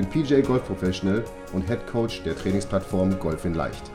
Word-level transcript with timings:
bin 0.00 0.08
PJ 0.08 0.40
Golf 0.40 0.64
Professional 0.64 1.22
und 1.52 1.66
Head 1.66 1.86
Coach 1.86 2.22
der 2.22 2.34
Trainingsplattform 2.34 3.18
Golf 3.18 3.44
in 3.44 3.52
Leicht. 3.52 3.90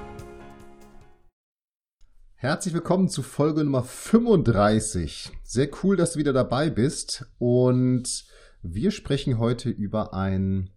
Herzlich 2.35 2.75
willkommen 2.75 3.09
zu 3.09 3.23
Folge 3.23 3.63
Nummer 3.63 3.81
35. 3.81 5.31
Sehr 5.43 5.67
cool, 5.81 5.95
dass 5.95 6.13
du 6.13 6.19
wieder 6.19 6.31
dabei 6.31 6.69
bist 6.69 7.25
und 7.39 8.25
wir 8.61 8.91
sprechen 8.91 9.39
heute 9.39 9.71
über 9.71 10.13
ein, 10.13 10.69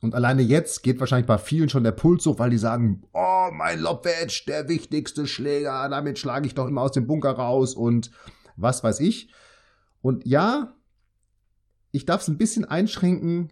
Und 0.02 0.16
alleine 0.16 0.44
jetzt 0.44 0.84
geht 0.84 1.00
wahrscheinlich 1.00 1.28
bei 1.28 1.40
vielen 1.40 1.70
schon 1.70 1.84
der 1.84 1.92
Puls 1.92 2.26
hoch, 2.26 2.40
weil 2.40 2.52
die 2.52 2.58
sagen, 2.58 3.04
oh, 3.14 3.50
mein 3.52 3.80
Lobwedge, 3.80 4.44
der 4.48 4.70
wichtigste 4.70 5.28
Schläger, 5.28 5.90
damit 5.90 6.18
schlage 6.20 6.48
ich 6.48 6.56
doch 6.56 6.68
immer 6.68 6.84
aus 6.84 6.94
dem 6.94 7.08
Bunker 7.08 7.32
raus 7.32 7.74
und 7.74 8.12
was 8.62 8.84
weiß 8.84 9.00
ich. 9.00 9.32
Und 10.02 10.26
ja, 10.26 10.76
ich 11.92 12.06
darf 12.06 12.22
es 12.22 12.28
ein 12.28 12.38
bisschen 12.38 12.66
einschränken, 12.66 13.52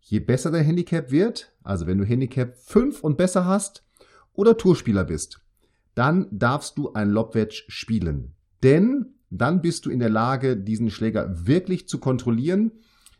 je 0.00 0.20
besser 0.20 0.50
der 0.50 0.62
Handicap 0.62 1.10
wird, 1.10 1.52
also 1.62 1.86
wenn 1.86 1.98
du 1.98 2.04
Handicap 2.04 2.56
5 2.56 3.02
und 3.02 3.16
besser 3.16 3.46
hast 3.46 3.84
oder 4.32 4.56
Tourspieler 4.56 5.04
bist, 5.04 5.40
dann 5.94 6.26
darfst 6.30 6.76
du 6.76 6.92
ein 6.92 7.10
Lobwedge 7.10 7.64
spielen. 7.68 8.34
Denn 8.62 9.14
dann 9.30 9.62
bist 9.62 9.86
du 9.86 9.90
in 9.90 10.00
der 10.00 10.10
Lage, 10.10 10.56
diesen 10.56 10.90
Schläger 10.90 11.46
wirklich 11.46 11.88
zu 11.88 11.98
kontrollieren, 11.98 12.72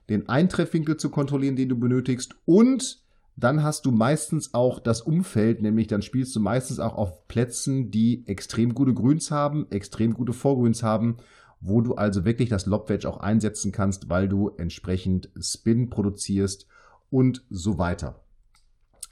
den 0.09 0.29
Eintreffwinkel 0.29 0.97
zu 0.97 1.11
kontrollieren, 1.11 1.57
den 1.57 1.69
du 1.69 1.79
benötigst 1.79 2.35
und 2.45 3.04
dann 3.37 3.63
hast 3.63 3.85
du 3.85 3.91
meistens 3.91 4.55
auch 4.55 4.79
das 4.79 5.01
Umfeld, 5.01 5.61
nämlich 5.61 5.89
dann 5.89 6.03
spielst 6.03 6.35
du 6.37 6.41
meistens 6.41 6.79
auch 6.79 6.95
auf 6.95 7.27
Plätzen, 7.27 7.91
die 7.91 8.27
extrem 8.27 8.75
gute 8.75 8.95
Grüns 8.95 9.31
haben, 9.31 9.67
extrem 9.71 10.15
gute 10.15 10.33
Vorgrüns 10.33 10.83
haben, 10.83 11.17
wo 11.61 11.81
du 11.81 11.95
also 11.95 12.25
wirklich 12.25 12.49
das 12.49 12.67
Lobwedge 12.67 13.09
auch 13.09 13.19
einsetzen 13.19 13.73
kannst, 13.73 14.09
weil 14.09 14.29
du 14.29 14.51
entsprechend 14.51 15.31
Spin 15.41 15.91
produzierst 15.91 16.67
und 17.11 17.45
so 17.51 17.79
weiter. 17.79 18.21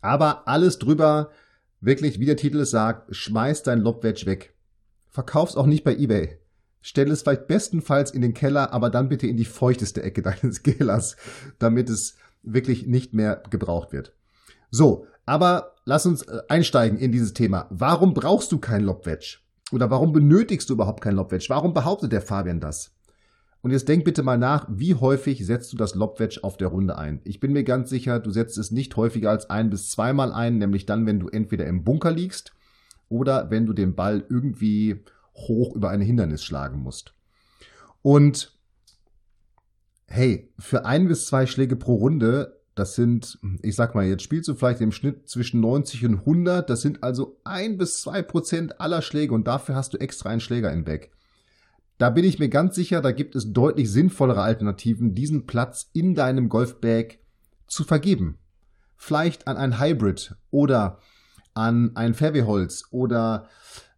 Aber 0.00 0.47
alles 0.47 0.78
drüber, 0.78 1.31
wirklich, 1.81 2.20
wie 2.20 2.27
der 2.27 2.37
Titel 2.37 2.61
es 2.61 2.70
sagt, 2.70 3.15
schmeiß 3.15 3.62
dein 3.62 3.81
Lobwedge 3.81 4.27
weg. 4.27 4.55
Verkauf's 5.09 5.56
auch 5.56 5.66
nicht 5.66 5.84
bei 5.84 5.97
eBay. 5.97 6.38
Stell 6.81 7.11
es 7.11 7.22
vielleicht 7.22 7.47
bestenfalls 7.47 8.11
in 8.11 8.22
den 8.22 8.34
Keller, 8.34 8.72
aber 8.72 8.91
dann 8.91 9.09
bitte 9.09 9.28
in 9.28 9.37
die 9.37 9.44
feuchteste 9.44 10.03
Ecke 10.03 10.22
deines 10.22 10.62
Kellers, 10.62 11.16
damit 11.59 11.88
es 11.88 12.16
wirklich 12.42 12.86
nicht 12.86 13.14
mehr 13.14 13.42
gebraucht 13.50 13.92
wird. 13.92 14.14
So, 14.70 15.06
aber 15.26 15.75
lass 15.84 16.06
uns 16.06 16.22
äh, 16.22 16.42
einsteigen 16.48 16.98
in 16.98 17.12
dieses 17.12 17.34
Thema. 17.34 17.66
Warum 17.70 18.14
brauchst 18.14 18.53
du 18.53 18.58
kein 18.58 18.82
Lobwedge? 18.82 19.38
Oder 19.70 19.91
warum 19.91 20.12
benötigst 20.12 20.69
du 20.69 20.75
überhaupt 20.75 21.02
kein 21.02 21.16
Lobwedge? 21.16 21.47
Warum 21.48 21.72
behauptet 21.72 22.12
der 22.12 22.22
Fabian 22.22 22.60
das? 22.60 22.94
Und 23.62 23.70
jetzt 23.70 23.88
denk 23.88 24.04
bitte 24.04 24.25
mal 24.25 24.38
nach, 24.38 24.66
wie 24.69 24.97
häufig 24.97 25.47
setzt 25.47 25.72
du 25.72 25.76
das 25.76 25.94
Lobwedge 25.94 26.41
auf 26.42 26.56
der 26.56 26.69
Runde 26.69 26.98
ein? 26.98 27.20
Ich 27.25 27.38
bin 27.38 27.52
mir 27.52 27.62
ganz 27.62 27.91
sicher, 27.91 28.19
du 28.19 28.31
setzt 28.31 28.58
es 28.58 28.72
nicht 28.72 28.97
häufiger 28.97 29.31
als 29.31 29.48
ein 29.50 29.70
bis 29.70 29.88
zweimal 29.88 30.32
ein, 30.32 30.58
nämlich 30.58 30.84
dann, 30.84 31.06
wenn 31.06 31.20
du 31.20 31.28
entweder 31.28 31.66
im 31.66 31.84
Bunker 31.84 32.10
liegst 32.10 32.52
oder 33.08 33.50
wenn 33.50 33.64
du 33.64 33.72
den 33.72 33.94
Ball 33.94 34.25
irgendwie 34.28 35.04
hoch 35.34 35.76
über 35.76 35.91
ein 35.91 36.00
Hindernis 36.00 36.42
schlagen 36.42 36.81
musst. 36.81 37.14
Und 38.02 38.58
hey, 40.12 40.53
für 40.59 40.84
ein 40.84 41.09
bis 41.09 41.27
zwei 41.27 41.47
Schläge 41.47 41.75
pro 41.75 41.95
Runde, 41.95 42.61
das 42.75 42.95
sind, 42.95 43.39
ich 43.62 43.75
sag 43.75 43.95
mal, 43.95 44.05
jetzt 44.05 44.23
spielst 44.23 44.47
du 44.47 44.55
vielleicht 44.55 44.83
im 44.83 44.93
Schnitt 44.93 45.27
zwischen 45.27 45.61
90 45.61 46.05
und 46.05 46.19
100, 46.21 46.69
das 46.69 46.83
sind 46.83 47.03
also 47.03 47.41
ein 47.45 47.78
bis 47.78 48.03
zwei 48.03 48.21
Prozent 48.21 48.78
aller 48.78 49.00
Schläge 49.00 49.33
und 49.33 49.47
dafür 49.47 49.75
hast 49.75 49.95
du 49.95 49.99
extra 49.99 50.28
einen 50.28 50.41
Schläger 50.41 50.71
im 50.71 50.84
Back. 50.84 51.12
Da 51.97 52.11
bin 52.11 52.27
ich 52.27 52.39
mir 52.39 52.50
ganz 52.50 52.75
sicher, 52.75 53.00
da 53.00 53.11
gibt 53.11 53.37
es 53.37 53.55
deutlich 53.55 53.91
sinnvollere 53.91 54.43
Alternativen, 54.43 55.15
diesen 55.15 55.47
Platz 55.47 55.89
in 55.95 56.15
deinem 56.15 56.50
Golfbag 56.50 57.19
zu 57.67 57.83
vergeben. 57.83 58.39
Vielleicht 58.99 59.49
an 59.49 59.56
ein 59.56 59.81
Hybrid 59.81 60.37
oder 60.50 60.99
an 61.55 61.93
ein 61.97 62.12
Fairwayholz 62.12 62.84
oder 62.91 63.49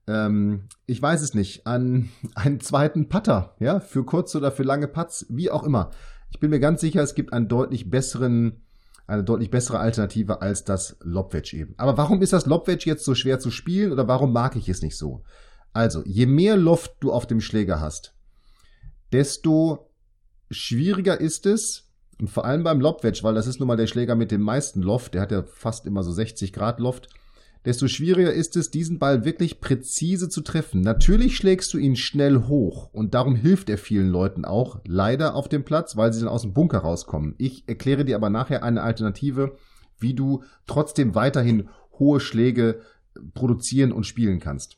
ähm, 0.07 0.69
ich 0.87 1.01
weiß 1.01 1.23
es 1.23 1.35
nicht, 1.35 1.67
an 1.67 2.11
einen 2.35 2.61
zweiten 2.61 3.09
Putter, 3.09 3.55
ja, 3.59 3.81
für 3.81 4.05
kurze 4.05 4.39
oder 4.39 4.53
für 4.53 4.63
lange 4.63 4.89
Putts, 4.89 5.27
wie 5.29 5.51
auch 5.51 5.65
immer. 5.65 5.91
Ich 6.31 6.41
bin 6.41 6.51
mir 6.51 6.61
ganz 6.61 6.81
sicher, 6.81 7.03
es 7.03 7.15
gibt 7.15 7.33
einen 7.33 7.49
deutlich 7.49 7.91
besseren, 7.91 8.63
eine 9.07 9.25
deutlich 9.25 9.51
bessere 9.51 9.79
Alternative 9.79 10.43
als 10.43 10.65
das 10.65 10.97
Lobwedge 11.01 11.57
eben. 11.57 11.75
Aber 11.77 11.97
warum 11.97 12.23
ist 12.23 12.33
das 12.33 12.47
Lobwedge 12.47 12.91
jetzt 12.91 13.05
so 13.05 13.15
schwer 13.15 13.39
zu 13.39 13.51
spielen 13.51 13.93
oder 13.93 14.09
warum 14.09 14.33
mag 14.33 14.57
ich 14.57 14.69
es 14.69 14.83
nicht 14.83 14.97
so? 14.97 15.23
Also, 15.73 16.03
je 16.05 16.27
mehr 16.27 16.57
Loft 16.57 16.97
du 17.01 17.13
auf 17.13 17.27
dem 17.27 17.41
Schläger 17.41 17.81
hast, 17.81 18.15
desto 19.13 19.91
schwieriger 20.51 21.21
ist 21.21 21.47
es, 21.47 21.85
und 22.21 22.31
vor 22.31 22.45
allem 22.45 22.63
beim 22.63 22.81
Lobwedge, 22.81 23.23
weil 23.23 23.35
das 23.35 23.47
ist 23.47 23.59
nun 23.59 23.67
mal 23.67 23.77
der 23.77 23.87
Schläger 23.87 24.15
mit 24.15 24.31
dem 24.31 24.41
meisten 24.41 24.83
Loft, 24.83 25.15
der 25.15 25.23
hat 25.23 25.33
ja 25.33 25.43
fast 25.43 25.85
immer 25.87 26.03
so 26.03 26.13
60 26.13 26.53
Grad 26.53 26.79
Loft, 26.79 27.09
desto 27.65 27.89
schwieriger 27.89 28.33
ist 28.33 28.57
es, 28.57 28.71
diesen 28.71 28.99
Ball 28.99 29.25
wirklich 29.25 29.61
präzise 29.61 30.29
zu 30.29 30.43
treffen. 30.43 30.81
Natürlich 30.81 31.37
schlägst 31.37 31.73
du 31.73 31.79
ihn 31.79 31.97
schnell 31.97 32.45
hoch 32.47 32.91
und 32.93 33.15
darum 33.15 33.37
hilft 33.37 33.71
er 33.71 33.79
vielen 33.79 34.09
Leuten 34.09 34.45
auch 34.45 34.81
leider 34.87 35.35
auf 35.35 35.49
dem 35.49 35.65
Platz, 35.65 35.97
weil 35.97 36.13
sie 36.13 36.21
dann 36.21 36.29
aus 36.29 36.43
dem 36.43 36.53
Bunker 36.53 36.79
rauskommen. 36.79 37.35
Ich 37.39 37.69
erkläre 37.69 38.05
dir 38.05 38.17
aber 38.17 38.31
nachher 38.31 38.63
eine 38.63 38.83
Alternative, 38.83 39.57
wie 39.99 40.15
du 40.15 40.43
trotzdem 40.67 41.15
weiterhin 41.15 41.69
hohe 41.99 42.21
Schläge 42.21 42.81
produzieren 43.33 43.93
und 43.93 44.05
spielen 44.05 44.41
kannst. 44.41 44.77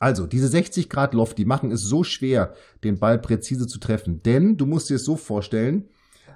Also, 0.00 0.26
diese 0.26 0.48
60 0.48 0.88
Grad 0.88 1.14
Loft, 1.14 1.38
die 1.38 1.44
machen 1.44 1.72
es 1.72 1.82
so 1.82 2.04
schwer, 2.04 2.54
den 2.84 2.98
Ball 2.98 3.18
präzise 3.18 3.66
zu 3.66 3.78
treffen. 3.80 4.22
Denn 4.22 4.56
du 4.56 4.66
musst 4.66 4.90
dir 4.90 4.96
es 4.96 5.04
so 5.04 5.16
vorstellen, 5.16 5.88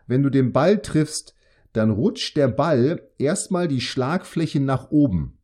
wenn 0.07 0.23
du 0.23 0.31
den 0.31 0.53
Ball 0.53 0.83
triffst, 0.83 1.37
dann 1.73 1.91
rutscht 1.91 2.37
der 2.37 2.49
Ball 2.49 3.09
erstmal 3.19 3.69
die 3.69 3.81
Schlagfläche 3.81 4.61
nach 4.61 4.91
oben. 4.91 5.39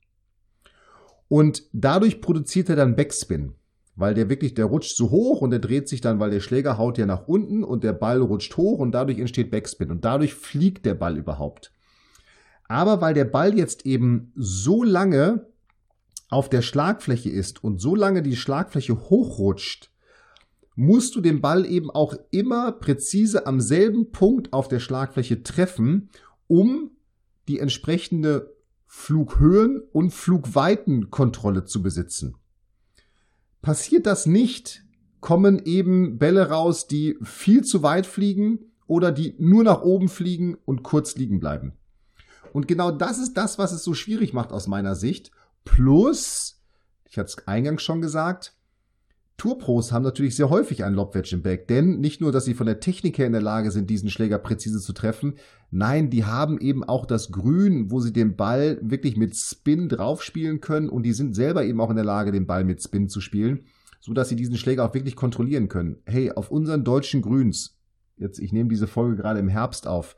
Und 1.28 1.62
dadurch 1.72 2.20
produziert 2.20 2.70
er 2.70 2.76
dann 2.76 2.96
Backspin, 2.96 3.54
weil 3.96 4.14
der 4.14 4.30
wirklich, 4.30 4.54
der 4.54 4.64
rutscht 4.64 4.96
so 4.96 5.10
hoch 5.10 5.42
und 5.42 5.50
der 5.50 5.58
dreht 5.58 5.88
sich 5.88 6.00
dann, 6.00 6.20
weil 6.20 6.30
der 6.30 6.40
Schläger 6.40 6.78
haut 6.78 6.98
ja 6.98 7.06
nach 7.06 7.28
unten 7.28 7.64
und 7.64 7.84
der 7.84 7.92
Ball 7.92 8.20
rutscht 8.20 8.56
hoch 8.56 8.78
und 8.78 8.92
dadurch 8.92 9.18
entsteht 9.18 9.50
Backspin 9.50 9.90
und 9.90 10.04
dadurch 10.04 10.34
fliegt 10.34 10.86
der 10.86 10.94
Ball 10.94 11.16
überhaupt. 11.16 11.72
Aber 12.68 13.00
weil 13.00 13.14
der 13.14 13.24
Ball 13.24 13.56
jetzt 13.56 13.86
eben 13.86 14.32
so 14.36 14.82
lange 14.82 15.46
auf 16.30 16.48
der 16.48 16.62
Schlagfläche 16.62 17.30
ist 17.30 17.64
und 17.64 17.80
so 17.80 17.94
lange 17.94 18.22
die 18.22 18.36
Schlagfläche 18.36 19.08
hochrutscht, 19.08 19.90
musst 20.74 21.16
du 21.16 21.20
den 21.20 21.40
Ball 21.40 21.66
eben 21.66 21.90
auch 21.90 22.14
immer 22.30 22.72
präzise 22.72 23.46
am 23.46 23.60
selben 23.60 24.12
Punkt 24.12 24.52
auf 24.52 24.68
der 24.68 24.78
Schlagfläche 24.78 25.42
treffen, 25.42 26.10
um 26.46 26.92
die 27.48 27.58
entsprechende 27.58 28.54
Flughöhen- 28.90 29.82
und 29.92 30.12
Flugweitenkontrolle 30.12 31.66
zu 31.66 31.82
besitzen. 31.82 32.36
Passiert 33.60 34.06
das 34.06 34.24
nicht, 34.24 34.82
kommen 35.20 35.60
eben 35.64 36.18
Bälle 36.18 36.48
raus, 36.48 36.86
die 36.86 37.18
viel 37.22 37.62
zu 37.62 37.82
weit 37.82 38.06
fliegen 38.06 38.72
oder 38.86 39.12
die 39.12 39.34
nur 39.38 39.62
nach 39.62 39.82
oben 39.82 40.08
fliegen 40.08 40.56
und 40.64 40.82
kurz 40.82 41.16
liegen 41.16 41.38
bleiben. 41.38 41.74
Und 42.54 42.66
genau 42.66 42.90
das 42.90 43.18
ist 43.18 43.34
das, 43.34 43.58
was 43.58 43.72
es 43.72 43.84
so 43.84 43.92
schwierig 43.92 44.32
macht 44.32 44.52
aus 44.52 44.66
meiner 44.66 44.96
Sicht. 44.96 45.32
Plus, 45.64 46.62
ich 47.10 47.18
hatte 47.18 47.28
es 47.28 47.46
eingangs 47.46 47.82
schon 47.82 48.00
gesagt, 48.00 48.56
Tourpros 49.38 49.92
haben 49.92 50.02
natürlich 50.02 50.34
sehr 50.34 50.50
häufig 50.50 50.84
einen 50.84 50.96
Lobwedge 50.96 51.36
im 51.36 51.42
Bag, 51.42 51.68
denn 51.68 52.00
nicht 52.00 52.20
nur, 52.20 52.32
dass 52.32 52.44
sie 52.44 52.54
von 52.54 52.66
der 52.66 52.80
Technik 52.80 53.18
her 53.18 53.26
in 53.26 53.32
der 53.32 53.40
Lage 53.40 53.70
sind, 53.70 53.88
diesen 53.88 54.10
Schläger 54.10 54.36
präzise 54.36 54.80
zu 54.80 54.92
treffen, 54.92 55.36
nein, 55.70 56.10
die 56.10 56.24
haben 56.24 56.58
eben 56.60 56.82
auch 56.82 57.06
das 57.06 57.30
Grün, 57.30 57.92
wo 57.92 58.00
sie 58.00 58.12
den 58.12 58.34
Ball 58.34 58.78
wirklich 58.82 59.16
mit 59.16 59.36
Spin 59.36 59.88
draufspielen 59.88 60.60
können 60.60 60.88
und 60.88 61.04
die 61.04 61.12
sind 61.12 61.36
selber 61.36 61.64
eben 61.64 61.80
auch 61.80 61.90
in 61.90 61.96
der 61.96 62.04
Lage, 62.04 62.32
den 62.32 62.48
Ball 62.48 62.64
mit 62.64 62.82
Spin 62.82 63.08
zu 63.08 63.20
spielen, 63.20 63.66
so 64.00 64.12
dass 64.12 64.28
sie 64.28 64.36
diesen 64.36 64.56
Schläger 64.56 64.84
auch 64.84 64.94
wirklich 64.94 65.14
kontrollieren 65.14 65.68
können. 65.68 65.98
Hey, 66.04 66.32
auf 66.32 66.50
unseren 66.50 66.82
deutschen 66.82 67.22
Grüns, 67.22 67.78
jetzt 68.16 68.40
ich 68.40 68.52
nehme 68.52 68.68
diese 68.68 68.88
Folge 68.88 69.14
gerade 69.14 69.38
im 69.38 69.48
Herbst 69.48 69.86
auf, 69.86 70.16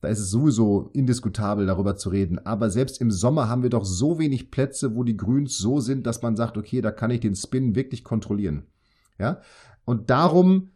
da 0.00 0.08
ist 0.08 0.20
es 0.20 0.30
sowieso 0.30 0.90
indiskutabel, 0.92 1.66
darüber 1.66 1.96
zu 1.96 2.08
reden. 2.10 2.38
Aber 2.38 2.70
selbst 2.70 3.00
im 3.00 3.10
Sommer 3.10 3.48
haben 3.48 3.62
wir 3.62 3.70
doch 3.70 3.84
so 3.84 4.18
wenig 4.18 4.50
Plätze, 4.50 4.94
wo 4.94 5.02
die 5.02 5.16
Grüns 5.16 5.58
so 5.58 5.80
sind, 5.80 6.06
dass 6.06 6.22
man 6.22 6.36
sagt, 6.36 6.56
okay, 6.56 6.80
da 6.80 6.90
kann 6.90 7.10
ich 7.10 7.20
den 7.20 7.34
Spin 7.34 7.74
wirklich 7.74 8.04
kontrollieren. 8.04 8.62
Ja? 9.18 9.40
Und 9.84 10.10
darum 10.10 10.70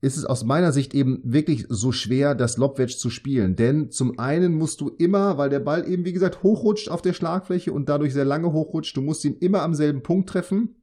ist 0.00 0.16
es 0.16 0.24
aus 0.24 0.44
meiner 0.44 0.72
Sicht 0.72 0.94
eben 0.94 1.20
wirklich 1.22 1.66
so 1.68 1.92
schwer, 1.92 2.34
das 2.34 2.56
Lobwedge 2.56 2.96
zu 2.96 3.10
spielen. 3.10 3.54
Denn 3.54 3.90
zum 3.90 4.18
einen 4.18 4.54
musst 4.54 4.80
du 4.80 4.88
immer, 4.88 5.36
weil 5.36 5.50
der 5.50 5.60
Ball 5.60 5.86
eben, 5.86 6.04
wie 6.04 6.12
gesagt, 6.12 6.42
hochrutscht 6.42 6.88
auf 6.88 7.02
der 7.02 7.12
Schlagfläche 7.12 7.72
und 7.72 7.88
dadurch 7.88 8.14
sehr 8.14 8.24
lange 8.24 8.52
hochrutscht, 8.52 8.96
du 8.96 9.02
musst 9.02 9.24
ihn 9.24 9.36
immer 9.36 9.62
am 9.62 9.74
selben 9.74 10.02
Punkt 10.02 10.28
treffen. 10.28 10.76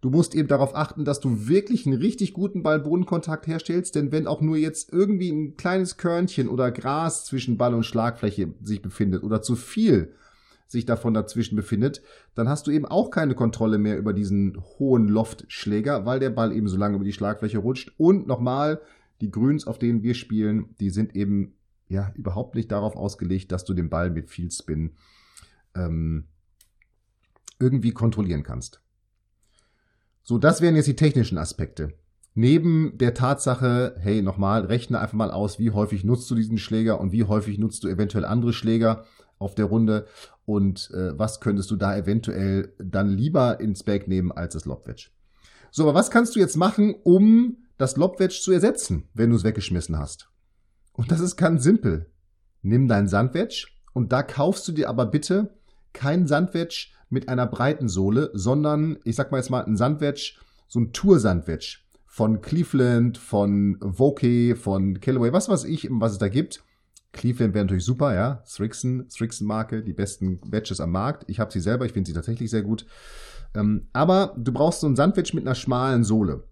Du 0.00 0.08
musst 0.08 0.34
eben 0.34 0.48
darauf 0.48 0.74
achten, 0.74 1.04
dass 1.04 1.20
du 1.20 1.46
wirklich 1.46 1.86
einen 1.86 1.98
richtig 1.98 2.32
guten 2.32 2.62
Ball-Bodenkontakt 2.62 3.46
herstellst, 3.46 3.94
denn 3.94 4.12
wenn 4.12 4.26
auch 4.26 4.40
nur 4.40 4.56
jetzt 4.56 4.92
irgendwie 4.92 5.30
ein 5.30 5.56
kleines 5.56 5.98
Körnchen 5.98 6.48
oder 6.48 6.70
Gras 6.70 7.26
zwischen 7.26 7.58
Ball 7.58 7.74
und 7.74 7.84
Schlagfläche 7.84 8.54
sich 8.62 8.80
befindet 8.80 9.22
oder 9.22 9.42
zu 9.42 9.56
viel 9.56 10.14
sich 10.66 10.86
davon 10.86 11.12
dazwischen 11.12 11.56
befindet, 11.56 12.00
dann 12.34 12.48
hast 12.48 12.66
du 12.66 12.70
eben 12.70 12.86
auch 12.86 13.10
keine 13.10 13.34
Kontrolle 13.34 13.76
mehr 13.76 13.98
über 13.98 14.12
diesen 14.12 14.56
hohen 14.78 15.08
Loftschläger, 15.08 16.06
weil 16.06 16.20
der 16.20 16.30
Ball 16.30 16.52
eben 16.52 16.68
so 16.68 16.78
lange 16.78 16.94
über 16.94 17.04
die 17.04 17.12
Schlagfläche 17.12 17.58
rutscht. 17.58 17.92
Und 17.98 18.26
nochmal, 18.26 18.80
die 19.20 19.30
Grüns, 19.30 19.66
auf 19.66 19.78
denen 19.78 20.02
wir 20.02 20.14
spielen, 20.14 20.74
die 20.78 20.90
sind 20.90 21.14
eben 21.16 21.54
ja 21.88 22.12
überhaupt 22.14 22.54
nicht 22.54 22.70
darauf 22.70 22.96
ausgelegt, 22.96 23.52
dass 23.52 23.64
du 23.64 23.74
den 23.74 23.90
Ball 23.90 24.10
mit 24.10 24.30
viel 24.30 24.50
Spin 24.50 24.92
ähm, 25.74 26.28
irgendwie 27.58 27.90
kontrollieren 27.90 28.44
kannst. 28.44 28.80
So, 30.22 30.38
das 30.38 30.60
wären 30.60 30.76
jetzt 30.76 30.88
die 30.88 30.96
technischen 30.96 31.38
Aspekte. 31.38 31.94
Neben 32.34 32.96
der 32.98 33.14
Tatsache, 33.14 33.96
hey, 33.98 34.22
nochmal, 34.22 34.64
rechne 34.64 35.00
einfach 35.00 35.14
mal 35.14 35.30
aus, 35.30 35.58
wie 35.58 35.72
häufig 35.72 36.04
nutzt 36.04 36.30
du 36.30 36.34
diesen 36.34 36.58
Schläger 36.58 37.00
und 37.00 37.12
wie 37.12 37.24
häufig 37.24 37.58
nutzt 37.58 37.82
du 37.82 37.88
eventuell 37.88 38.24
andere 38.24 38.52
Schläger 38.52 39.04
auf 39.38 39.54
der 39.54 39.64
Runde 39.64 40.06
und 40.44 40.90
äh, 40.92 41.18
was 41.18 41.40
könntest 41.40 41.70
du 41.70 41.76
da 41.76 41.96
eventuell 41.96 42.72
dann 42.78 43.08
lieber 43.08 43.58
ins 43.58 43.82
Bag 43.82 44.06
nehmen 44.06 44.30
als 44.30 44.54
das 44.54 44.64
Lobwedge. 44.64 45.10
So, 45.70 45.84
aber 45.84 45.94
was 45.94 46.10
kannst 46.10 46.36
du 46.36 46.40
jetzt 46.40 46.56
machen, 46.56 46.94
um 47.02 47.58
das 47.78 47.96
Lobwedge 47.96 48.40
zu 48.40 48.52
ersetzen, 48.52 49.08
wenn 49.14 49.30
du 49.30 49.36
es 49.36 49.44
weggeschmissen 49.44 49.98
hast? 49.98 50.28
Und 50.92 51.10
das 51.10 51.20
ist 51.20 51.36
ganz 51.36 51.62
simpel. 51.62 52.10
Nimm 52.62 52.88
dein 52.88 53.08
Sandwedge 53.08 53.68
und 53.92 54.12
da 54.12 54.22
kaufst 54.22 54.68
du 54.68 54.72
dir 54.72 54.88
aber 54.88 55.06
bitte 55.06 55.58
kein 55.92 56.26
Sandwedge 56.26 56.88
mit 57.10 57.28
einer 57.28 57.46
breiten 57.46 57.88
Sohle, 57.88 58.30
sondern 58.32 58.98
ich 59.04 59.16
sag 59.16 59.30
mal 59.30 59.38
jetzt 59.38 59.50
mal 59.50 59.64
ein 59.64 59.76
Sandwedge, 59.76 60.34
so 60.68 60.80
ein 60.80 60.92
Tour-Sandwedge 60.92 61.78
von 62.06 62.40
Cleveland, 62.40 63.18
von 63.18 63.76
Vokey, 63.80 64.54
von 64.56 65.00
Callaway, 65.00 65.32
was 65.32 65.48
weiß 65.48 65.64
ich, 65.64 65.88
was 65.90 66.12
es 66.12 66.18
da 66.18 66.28
gibt. 66.28 66.64
Cleveland 67.12 67.54
wäre 67.54 67.64
natürlich 67.64 67.84
super, 67.84 68.14
ja. 68.14 68.42
Strixon, 68.46 69.06
Strixon-Marke, 69.10 69.82
die 69.82 69.92
besten 69.92 70.40
Wedges 70.44 70.80
am 70.80 70.92
Markt. 70.92 71.24
Ich 71.28 71.40
habe 71.40 71.52
sie 71.52 71.60
selber, 71.60 71.84
ich 71.84 71.92
finde 71.92 72.08
sie 72.08 72.14
tatsächlich 72.14 72.50
sehr 72.50 72.62
gut. 72.62 72.86
Ähm, 73.54 73.88
aber 73.92 74.34
du 74.38 74.52
brauchst 74.52 74.80
so 74.80 74.86
ein 74.86 74.96
Sandwedge 74.96 75.34
mit 75.34 75.44
einer 75.44 75.56
schmalen 75.56 76.04
Sohle. 76.04 76.44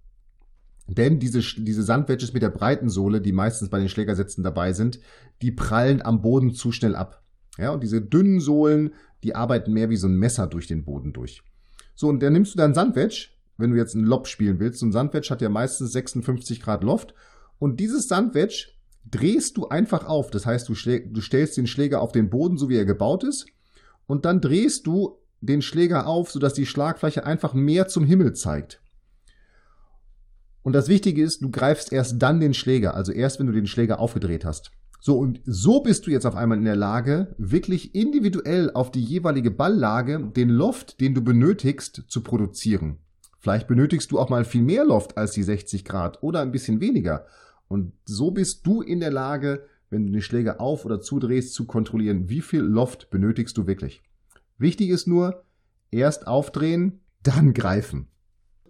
Denn 0.88 1.20
diese, 1.20 1.40
diese 1.40 1.82
Sandwedges 1.82 2.32
mit 2.32 2.42
der 2.42 2.48
breiten 2.48 2.88
Sohle, 2.88 3.20
die 3.20 3.32
meistens 3.32 3.68
bei 3.68 3.78
den 3.78 3.88
Schlägersätzen 3.88 4.42
dabei 4.42 4.72
sind, 4.72 4.98
die 5.42 5.52
prallen 5.52 6.02
am 6.02 6.22
Boden 6.22 6.54
zu 6.54 6.72
schnell 6.72 6.96
ab. 6.96 7.22
Ja, 7.58 7.72
und 7.72 7.82
diese 7.82 8.00
dünnen 8.00 8.40
Sohlen, 8.40 8.94
die 9.22 9.34
arbeiten 9.34 9.72
mehr 9.72 9.90
wie 9.90 9.96
so 9.96 10.06
ein 10.06 10.16
Messer 10.16 10.46
durch 10.46 10.66
den 10.66 10.84
Boden 10.84 11.12
durch. 11.12 11.42
So, 11.94 12.08
und 12.08 12.22
dann 12.22 12.32
nimmst 12.32 12.54
du 12.54 12.58
dein 12.58 12.74
Sandwedge, 12.74 13.30
wenn 13.56 13.72
du 13.72 13.76
jetzt 13.76 13.96
einen 13.96 14.04
Lob 14.04 14.28
spielen 14.28 14.60
willst. 14.60 14.78
So 14.78 14.86
ein 14.86 14.92
Sandwedge 14.92 15.30
hat 15.30 15.42
ja 15.42 15.48
meistens 15.48 15.92
56 15.92 16.62
Grad 16.62 16.84
Loft. 16.84 17.14
Und 17.58 17.80
dieses 17.80 18.06
Sandwedge 18.06 18.68
drehst 19.04 19.56
du 19.56 19.68
einfach 19.68 20.06
auf. 20.06 20.30
Das 20.30 20.46
heißt, 20.46 20.68
du, 20.68 20.74
du 20.74 21.20
stellst 21.20 21.56
den 21.56 21.66
Schläger 21.66 22.00
auf 22.00 22.12
den 22.12 22.30
Boden, 22.30 22.56
so 22.56 22.68
wie 22.68 22.76
er 22.76 22.84
gebaut 22.84 23.24
ist. 23.24 23.46
Und 24.06 24.24
dann 24.24 24.40
drehst 24.40 24.86
du 24.86 25.18
den 25.40 25.62
Schläger 25.62 26.06
auf, 26.06 26.30
sodass 26.30 26.54
die 26.54 26.66
Schlagfläche 26.66 27.24
einfach 27.26 27.54
mehr 27.54 27.88
zum 27.88 28.04
Himmel 28.04 28.34
zeigt. 28.34 28.80
Und 30.62 30.72
das 30.72 30.88
Wichtige 30.88 31.22
ist, 31.22 31.42
du 31.42 31.50
greifst 31.50 31.92
erst 31.92 32.20
dann 32.20 32.40
den 32.40 32.54
Schläger, 32.54 32.94
also 32.94 33.12
erst 33.12 33.38
wenn 33.38 33.46
du 33.46 33.52
den 33.52 33.66
Schläger 33.66 34.00
aufgedreht 34.00 34.44
hast. 34.44 34.70
So, 35.00 35.16
und 35.16 35.40
so 35.44 35.80
bist 35.80 36.06
du 36.06 36.10
jetzt 36.10 36.26
auf 36.26 36.34
einmal 36.34 36.58
in 36.58 36.64
der 36.64 36.76
Lage, 36.76 37.34
wirklich 37.38 37.94
individuell 37.94 38.70
auf 38.72 38.90
die 38.90 39.02
jeweilige 39.02 39.50
Balllage 39.50 40.30
den 40.34 40.48
Loft, 40.48 41.00
den 41.00 41.14
du 41.14 41.22
benötigst, 41.22 42.04
zu 42.08 42.22
produzieren. 42.22 42.98
Vielleicht 43.38 43.68
benötigst 43.68 44.10
du 44.10 44.18
auch 44.18 44.28
mal 44.28 44.44
viel 44.44 44.62
mehr 44.62 44.84
Loft 44.84 45.16
als 45.16 45.32
die 45.32 45.44
60 45.44 45.84
Grad 45.84 46.22
oder 46.22 46.40
ein 46.40 46.50
bisschen 46.50 46.80
weniger. 46.80 47.26
Und 47.68 47.92
so 48.04 48.32
bist 48.32 48.66
du 48.66 48.82
in 48.82 48.98
der 48.98 49.12
Lage, 49.12 49.66
wenn 49.90 50.06
du 50.06 50.12
den 50.12 50.22
Schläger 50.22 50.60
auf- 50.60 50.84
oder 50.84 51.00
zudrehst, 51.00 51.54
zu 51.54 51.66
kontrollieren, 51.66 52.28
wie 52.28 52.40
viel 52.40 52.60
Loft 52.60 53.10
benötigst 53.10 53.56
du 53.56 53.66
wirklich. 53.66 54.02
Wichtig 54.58 54.90
ist 54.90 55.06
nur, 55.06 55.44
erst 55.92 56.26
aufdrehen, 56.26 57.00
dann 57.22 57.54
greifen. 57.54 58.08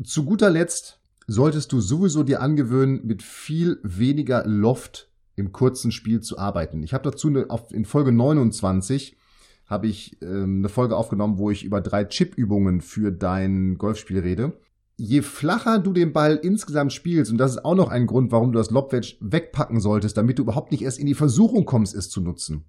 Zu 0.04 0.24
guter 0.24 0.50
Letzt 0.50 1.00
solltest 1.26 1.72
du 1.72 1.80
sowieso 1.80 2.22
dir 2.22 2.42
angewöhnen, 2.42 3.06
mit 3.06 3.22
viel 3.22 3.80
weniger 3.82 4.46
Loft 4.46 5.07
im 5.38 5.52
kurzen 5.52 5.92
Spiel 5.92 6.20
zu 6.20 6.38
arbeiten. 6.38 6.82
Ich 6.82 6.94
habe 6.94 7.10
dazu 7.10 7.28
eine, 7.28 7.50
auf, 7.50 7.72
in 7.72 7.84
Folge 7.84 8.12
29 8.12 9.16
habe 9.66 9.86
ich 9.86 10.20
ähm, 10.22 10.58
eine 10.58 10.68
Folge 10.68 10.96
aufgenommen, 10.96 11.38
wo 11.38 11.50
ich 11.50 11.64
über 11.64 11.80
drei 11.80 12.04
Chip-Übungen 12.04 12.80
für 12.80 13.12
dein 13.12 13.76
Golfspiel 13.76 14.20
rede. 14.20 14.58
Je 14.96 15.22
flacher 15.22 15.78
du 15.78 15.92
den 15.92 16.12
Ball 16.12 16.36
insgesamt 16.36 16.92
spielst, 16.92 17.30
und 17.30 17.38
das 17.38 17.52
ist 17.52 17.64
auch 17.64 17.74
noch 17.74 17.88
ein 17.88 18.06
Grund, 18.06 18.32
warum 18.32 18.52
du 18.52 18.58
das 18.58 18.70
Lobwedge 18.70 19.16
wegpacken 19.20 19.78
solltest, 19.78 20.16
damit 20.16 20.38
du 20.38 20.42
überhaupt 20.42 20.72
nicht 20.72 20.82
erst 20.82 20.98
in 20.98 21.06
die 21.06 21.14
Versuchung 21.14 21.66
kommst, 21.66 21.94
es 21.94 22.10
zu 22.10 22.20
nutzen. 22.20 22.64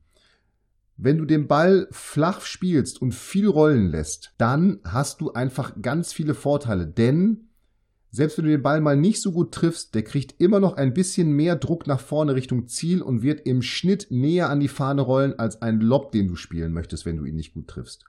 Wenn 0.95 1.17
du 1.17 1.25
den 1.25 1.47
Ball 1.47 1.87
flach 1.91 2.41
spielst 2.41 3.01
und 3.01 3.15
viel 3.15 3.47
rollen 3.47 3.87
lässt, 3.87 4.33
dann 4.37 4.79
hast 4.83 5.21
du 5.21 5.31
einfach 5.31 5.81
ganz 5.81 6.11
viele 6.11 6.33
Vorteile, 6.33 6.85
denn 6.85 7.48
selbst 8.11 8.37
wenn 8.37 8.45
du 8.45 8.51
den 8.51 8.63
Ball 8.63 8.81
mal 8.81 8.97
nicht 8.97 9.21
so 9.21 9.31
gut 9.31 9.51
triffst, 9.51 9.93
der 9.93 10.03
kriegt 10.03 10.41
immer 10.41 10.59
noch 10.59 10.73
ein 10.73 10.93
bisschen 10.93 11.31
mehr 11.31 11.55
Druck 11.55 11.87
nach 11.87 11.99
vorne 11.99 12.35
Richtung 12.35 12.67
Ziel 12.67 13.01
und 13.01 13.21
wird 13.21 13.41
im 13.45 13.61
Schnitt 13.61 14.07
näher 14.09 14.49
an 14.49 14.59
die 14.59 14.67
Fahne 14.67 15.01
rollen 15.01 15.37
als 15.37 15.61
ein 15.61 15.79
Lob, 15.79 16.11
den 16.11 16.27
du 16.27 16.35
spielen 16.35 16.73
möchtest, 16.73 17.05
wenn 17.05 17.17
du 17.17 17.25
ihn 17.25 17.35
nicht 17.35 17.53
gut 17.53 17.67
triffst. 17.67 18.05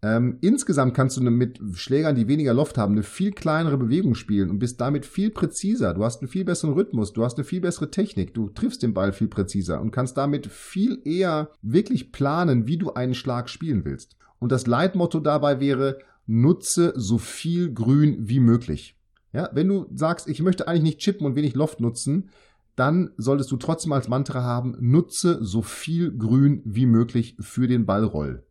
Ähm, 0.00 0.38
insgesamt 0.42 0.94
kannst 0.94 1.16
du 1.16 1.22
mit 1.22 1.58
Schlägern, 1.74 2.14
die 2.14 2.28
weniger 2.28 2.54
Loft 2.54 2.78
haben, 2.78 2.92
eine 2.92 3.02
viel 3.02 3.32
kleinere 3.32 3.76
Bewegung 3.76 4.14
spielen 4.14 4.48
und 4.48 4.60
bist 4.60 4.80
damit 4.80 5.04
viel 5.04 5.30
präziser. 5.30 5.92
Du 5.92 6.04
hast 6.04 6.20
einen 6.20 6.28
viel 6.28 6.44
besseren 6.44 6.74
Rhythmus, 6.74 7.12
du 7.12 7.24
hast 7.24 7.36
eine 7.36 7.44
viel 7.44 7.60
bessere 7.60 7.90
Technik, 7.90 8.32
du 8.32 8.48
triffst 8.48 8.82
den 8.84 8.94
Ball 8.94 9.12
viel 9.12 9.26
präziser 9.26 9.80
und 9.80 9.90
kannst 9.90 10.16
damit 10.16 10.46
viel 10.46 11.00
eher 11.04 11.50
wirklich 11.62 12.12
planen, 12.12 12.68
wie 12.68 12.76
du 12.76 12.92
einen 12.92 13.14
Schlag 13.14 13.48
spielen 13.48 13.84
willst. 13.84 14.16
Und 14.38 14.52
das 14.52 14.68
Leitmotto 14.68 15.18
dabei 15.18 15.58
wäre, 15.58 15.98
nutze 16.26 16.92
so 16.94 17.18
viel 17.18 17.72
Grün 17.72 18.28
wie 18.28 18.38
möglich. 18.38 18.97
Ja, 19.32 19.50
wenn 19.52 19.68
du 19.68 19.86
sagst, 19.94 20.28
ich 20.28 20.42
möchte 20.42 20.66
eigentlich 20.66 20.82
nicht 20.82 20.98
chippen 21.00 21.26
und 21.26 21.36
wenig 21.36 21.54
Loft 21.54 21.80
nutzen, 21.80 22.30
dann 22.76 23.10
solltest 23.16 23.50
du 23.50 23.56
trotzdem 23.56 23.92
als 23.92 24.08
Mantra 24.08 24.42
haben, 24.42 24.76
nutze 24.80 25.44
so 25.44 25.62
viel 25.62 26.16
Grün 26.16 26.62
wie 26.64 26.86
möglich 26.86 27.36
für 27.40 27.66
den 27.66 27.86
Ballroll. 27.86 28.46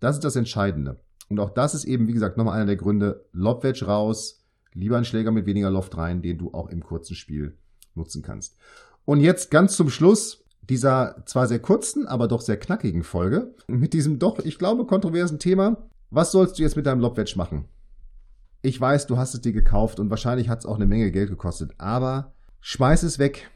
Das 0.00 0.16
ist 0.16 0.24
das 0.24 0.36
Entscheidende. 0.36 1.00
Und 1.28 1.40
auch 1.40 1.50
das 1.50 1.74
ist 1.74 1.84
eben, 1.84 2.08
wie 2.08 2.12
gesagt, 2.12 2.36
nochmal 2.36 2.56
einer 2.56 2.66
der 2.66 2.76
Gründe, 2.76 3.26
Lobwedge 3.32 3.86
raus, 3.86 4.44
lieber 4.74 4.96
einen 4.96 5.04
Schläger 5.04 5.30
mit 5.30 5.46
weniger 5.46 5.70
Loft 5.70 5.96
rein, 5.96 6.22
den 6.22 6.38
du 6.38 6.52
auch 6.52 6.68
im 6.68 6.82
kurzen 6.82 7.14
Spiel 7.14 7.58
nutzen 7.94 8.22
kannst. 8.22 8.56
Und 9.04 9.20
jetzt 9.20 9.50
ganz 9.50 9.76
zum 9.76 9.90
Schluss 9.90 10.44
dieser 10.62 11.22
zwar 11.26 11.48
sehr 11.48 11.58
kurzen, 11.58 12.06
aber 12.06 12.28
doch 12.28 12.40
sehr 12.40 12.56
knackigen 12.56 13.02
Folge 13.02 13.54
mit 13.66 13.92
diesem 13.92 14.18
doch, 14.18 14.38
ich 14.38 14.58
glaube, 14.58 14.86
kontroversen 14.86 15.38
Thema. 15.38 15.88
Was 16.10 16.30
sollst 16.30 16.58
du 16.58 16.62
jetzt 16.62 16.76
mit 16.76 16.86
deinem 16.86 17.00
Lobwedge 17.00 17.34
machen? 17.36 17.64
Ich 18.64 18.80
weiß, 18.80 19.08
du 19.08 19.16
hast 19.16 19.34
es 19.34 19.40
dir 19.40 19.52
gekauft 19.52 19.98
und 19.98 20.08
wahrscheinlich 20.08 20.48
hat 20.48 20.60
es 20.60 20.66
auch 20.66 20.76
eine 20.76 20.86
Menge 20.86 21.10
Geld 21.10 21.28
gekostet, 21.28 21.72
aber 21.78 22.32
schmeiß 22.60 23.02
es 23.02 23.18
weg. 23.18 23.50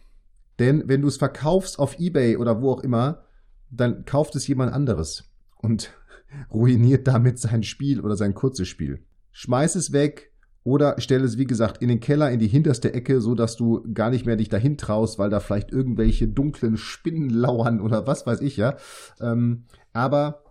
Denn 0.58 0.88
wenn 0.88 1.02
du 1.02 1.08
es 1.08 1.16
verkaufst 1.16 1.78
auf 1.78 2.00
Ebay 2.00 2.36
oder 2.36 2.60
wo 2.60 2.72
auch 2.72 2.80
immer, 2.80 3.22
dann 3.70 4.04
kauft 4.04 4.34
es 4.34 4.48
jemand 4.48 4.72
anderes 4.72 5.24
und 5.58 5.92
ruiniert 6.52 7.06
damit 7.06 7.38
sein 7.38 7.62
Spiel 7.62 8.00
oder 8.00 8.16
sein 8.16 8.34
kurzes 8.34 8.66
Spiel. 8.66 9.04
Schmeiß 9.30 9.76
es 9.76 9.92
weg 9.92 10.32
oder 10.64 10.96
stell 10.98 11.22
es, 11.22 11.38
wie 11.38 11.46
gesagt, 11.46 11.80
in 11.80 11.88
den 11.88 12.00
Keller, 12.00 12.32
in 12.32 12.40
die 12.40 12.48
hinterste 12.48 12.92
Ecke, 12.92 13.20
so 13.20 13.36
dass 13.36 13.56
du 13.56 13.86
gar 13.94 14.10
nicht 14.10 14.26
mehr 14.26 14.34
dich 14.34 14.48
dahin 14.48 14.76
traust, 14.76 15.20
weil 15.20 15.30
da 15.30 15.38
vielleicht 15.38 15.70
irgendwelche 15.70 16.26
dunklen 16.26 16.76
Spinnen 16.76 17.30
lauern 17.30 17.80
oder 17.80 18.08
was 18.08 18.26
weiß 18.26 18.40
ich, 18.40 18.56
ja. 18.56 18.76
Ähm, 19.20 19.66
aber 19.92 20.42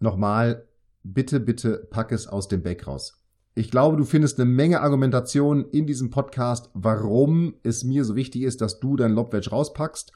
nochmal, 0.00 0.66
bitte, 1.04 1.38
bitte 1.38 1.86
pack 1.90 2.10
es 2.10 2.26
aus 2.26 2.48
dem 2.48 2.64
Bag 2.64 2.88
raus. 2.88 3.23
Ich 3.56 3.70
glaube, 3.70 3.96
du 3.96 4.04
findest 4.04 4.40
eine 4.40 4.50
Menge 4.50 4.80
Argumentation 4.80 5.66
in 5.70 5.86
diesem 5.86 6.10
Podcast, 6.10 6.70
warum 6.74 7.54
es 7.62 7.84
mir 7.84 8.04
so 8.04 8.16
wichtig 8.16 8.42
ist, 8.42 8.60
dass 8.60 8.80
du 8.80 8.96
dein 8.96 9.12
Lobwedge 9.12 9.50
rauspackst. 9.50 10.10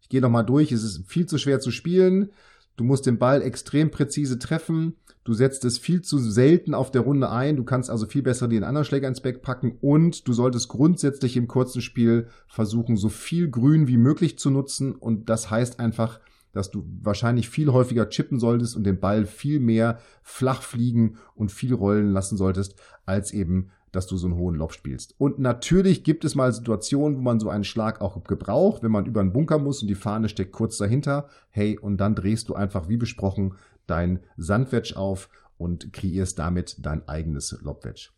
Ich 0.00 0.08
gehe 0.08 0.20
nochmal 0.20 0.44
durch. 0.44 0.72
Es 0.72 0.82
ist 0.82 1.06
viel 1.06 1.26
zu 1.26 1.38
schwer 1.38 1.60
zu 1.60 1.70
spielen. 1.70 2.30
Du 2.76 2.82
musst 2.82 3.06
den 3.06 3.18
Ball 3.18 3.42
extrem 3.42 3.92
präzise 3.92 4.40
treffen. 4.40 4.96
Du 5.22 5.34
setzt 5.34 5.64
es 5.64 5.78
viel 5.78 6.02
zu 6.02 6.18
selten 6.18 6.74
auf 6.74 6.90
der 6.90 7.02
Runde 7.02 7.30
ein. 7.30 7.56
Du 7.56 7.62
kannst 7.62 7.90
also 7.90 8.06
viel 8.06 8.22
besser 8.22 8.48
den 8.48 8.64
anderen 8.64 8.84
Schläger 8.84 9.06
ins 9.06 9.20
Back 9.20 9.40
packen 9.40 9.78
und 9.80 10.26
du 10.26 10.32
solltest 10.32 10.68
grundsätzlich 10.68 11.36
im 11.36 11.46
kurzen 11.46 11.80
Spiel 11.80 12.26
versuchen, 12.48 12.96
so 12.96 13.08
viel 13.08 13.48
Grün 13.50 13.86
wie 13.86 13.96
möglich 13.98 14.36
zu 14.36 14.50
nutzen. 14.50 14.96
Und 14.96 15.30
das 15.30 15.48
heißt 15.48 15.78
einfach, 15.78 16.18
dass 16.54 16.70
du 16.70 16.84
wahrscheinlich 17.02 17.50
viel 17.50 17.72
häufiger 17.72 18.08
chippen 18.08 18.38
solltest 18.38 18.76
und 18.76 18.84
den 18.84 19.00
Ball 19.00 19.26
viel 19.26 19.60
mehr 19.60 19.98
flach 20.22 20.62
fliegen 20.62 21.16
und 21.34 21.52
viel 21.52 21.74
rollen 21.74 22.12
lassen 22.12 22.36
solltest, 22.36 22.76
als 23.04 23.32
eben 23.32 23.70
dass 23.94 24.06
du 24.06 24.16
so 24.16 24.26
einen 24.26 24.36
hohen 24.36 24.56
Lob 24.56 24.72
spielst. 24.72 25.14
Und 25.18 25.38
natürlich 25.38 26.02
gibt 26.02 26.24
es 26.24 26.34
mal 26.34 26.52
Situationen, 26.52 27.18
wo 27.18 27.22
man 27.22 27.38
so 27.38 27.48
einen 27.48 27.64
Schlag 27.64 28.00
auch 28.00 28.22
gebraucht, 28.24 28.82
wenn 28.82 28.90
man 28.90 29.06
über 29.06 29.20
einen 29.20 29.32
Bunker 29.32 29.58
muss 29.58 29.82
und 29.82 29.88
die 29.88 29.94
Fahne 29.94 30.28
steckt 30.28 30.52
kurz 30.52 30.76
dahinter. 30.76 31.28
Hey, 31.50 31.78
und 31.78 31.98
dann 31.98 32.14
drehst 32.14 32.48
du 32.48 32.54
einfach 32.54 32.88
wie 32.88 32.96
besprochen 32.96 33.54
dein 33.86 34.20
Sandwedge 34.36 34.96
auf 34.96 35.28
und 35.58 35.92
kreierst 35.92 36.38
damit 36.38 36.76
dein 36.80 37.06
eigenes 37.08 37.56
Lobwedge. 37.62 38.08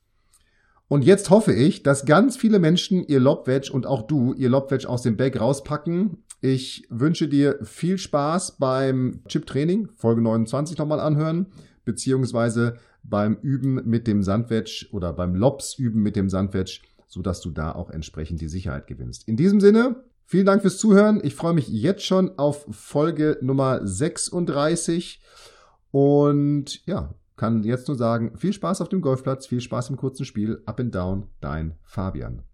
Und 0.89 1.03
jetzt 1.03 1.31
hoffe 1.31 1.53
ich, 1.53 1.83
dass 1.83 2.07
ganz 2.07 2.37
viele 2.37 2.59
Menschen 2.59 3.05
ihr 3.07 3.19
Lobwedge 3.19 3.73
und 3.73 3.87
auch 3.87 4.03
du 4.03 4.33
ihr 4.35 4.49
Lobwedge 4.49 4.89
aus 4.89 5.03
dem 5.03 5.17
Bag 5.17 5.39
rauspacken. 5.39 6.23
Ich 6.49 6.87
wünsche 6.91 7.27
dir 7.27 7.59
viel 7.65 7.99
Spaß 7.99 8.59
beim 8.59 9.21
Chip-Training, 9.27 9.89
Folge 9.97 10.21
29 10.21 10.79
nochmal 10.79 11.01
anhören, 11.01 11.47
beziehungsweise 11.85 12.77
beim 13.03 13.37
Üben 13.43 13.83
mit 13.85 14.07
dem 14.07 14.23
Sandwedge 14.23 14.87
oder 14.93 15.13
beim 15.13 15.35
Lobs 15.35 15.75
üben 15.75 16.05
mit 16.05 16.15
dem 16.15 16.31
Sandwedge, 16.31 16.83
sodass 17.09 17.41
du 17.41 17.51
da 17.51 17.73
auch 17.73 17.91
entsprechend 17.91 18.41
die 18.41 18.49
Sicherheit 18.49 18.87
gewinnst. 18.87 19.27
In 19.27 19.37
diesem 19.37 19.61
Sinne, 19.61 20.05
vielen 20.25 20.47
Dank 20.47 20.63
fürs 20.63 20.79
Zuhören. 20.79 21.21
Ich 21.25 21.35
freue 21.35 21.55
mich 21.55 21.67
jetzt 21.67 22.05
schon 22.05 22.39
auf 22.39 22.65
Folge 22.71 23.39
Nummer 23.41 23.85
36 23.85 25.21
und 25.91 26.87
ja, 26.87 27.13
kann 27.35 27.65
jetzt 27.65 27.89
nur 27.89 27.97
sagen, 27.97 28.37
viel 28.37 28.53
Spaß 28.53 28.83
auf 28.83 28.89
dem 28.89 29.01
Golfplatz, 29.01 29.49
viel 29.49 29.61
Spaß 29.61 29.91
im 29.91 29.97
kurzen 29.97 30.25
Spiel. 30.25 30.63
Up 30.65 30.79
and 30.79 30.95
down, 30.95 31.27
dein 31.41 31.75
Fabian. 31.83 32.45